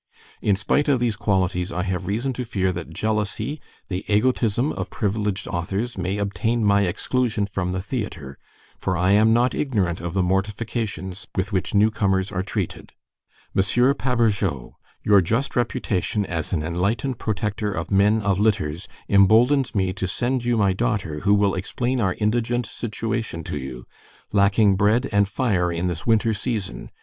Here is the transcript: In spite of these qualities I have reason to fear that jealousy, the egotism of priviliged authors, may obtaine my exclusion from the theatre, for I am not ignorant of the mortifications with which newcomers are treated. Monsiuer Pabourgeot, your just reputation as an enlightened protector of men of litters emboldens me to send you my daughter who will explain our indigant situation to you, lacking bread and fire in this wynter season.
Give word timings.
In 0.41 0.55
spite 0.55 0.89
of 0.89 0.99
these 0.99 1.15
qualities 1.15 1.71
I 1.71 1.83
have 1.83 2.07
reason 2.07 2.33
to 2.33 2.43
fear 2.43 2.71
that 2.71 2.89
jealousy, 2.91 3.61
the 3.87 4.03
egotism 4.11 4.71
of 4.73 4.89
priviliged 4.89 5.45
authors, 5.53 5.95
may 5.95 6.17
obtaine 6.17 6.65
my 6.65 6.87
exclusion 6.87 7.45
from 7.45 7.71
the 7.71 7.83
theatre, 7.83 8.39
for 8.79 8.97
I 8.97 9.11
am 9.11 9.31
not 9.31 9.53
ignorant 9.53 10.01
of 10.01 10.15
the 10.15 10.23
mortifications 10.23 11.27
with 11.35 11.53
which 11.53 11.75
newcomers 11.75 12.31
are 12.31 12.41
treated. 12.41 12.93
Monsiuer 13.55 13.93
Pabourgeot, 13.93 14.71
your 15.03 15.21
just 15.21 15.55
reputation 15.55 16.25
as 16.25 16.51
an 16.51 16.63
enlightened 16.63 17.19
protector 17.19 17.71
of 17.71 17.91
men 17.91 18.23
of 18.23 18.39
litters 18.39 18.87
emboldens 19.07 19.75
me 19.75 19.93
to 19.93 20.07
send 20.07 20.43
you 20.43 20.57
my 20.57 20.73
daughter 20.73 21.19
who 21.19 21.33
will 21.35 21.53
explain 21.53 21.99
our 22.01 22.15
indigant 22.15 22.65
situation 22.65 23.43
to 23.43 23.55
you, 23.55 23.85
lacking 24.31 24.75
bread 24.75 25.07
and 25.11 25.29
fire 25.29 25.71
in 25.71 25.85
this 25.85 26.07
wynter 26.07 26.33
season. 26.33 26.89